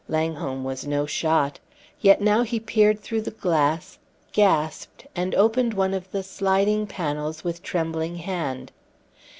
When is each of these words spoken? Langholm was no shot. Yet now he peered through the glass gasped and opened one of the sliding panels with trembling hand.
Langholm 0.07 0.63
was 0.63 0.87
no 0.87 1.05
shot. 1.05 1.59
Yet 1.99 2.21
now 2.21 2.41
he 2.41 2.59
peered 2.59 2.99
through 3.01 3.21
the 3.21 3.29
glass 3.29 3.99
gasped 4.31 5.05
and 5.15 5.35
opened 5.35 5.75
one 5.75 5.93
of 5.93 6.09
the 6.09 6.23
sliding 6.23 6.87
panels 6.87 7.43
with 7.43 7.61
trembling 7.61 8.15
hand. 8.15 8.71